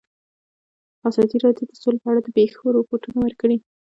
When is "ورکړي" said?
3.21-3.57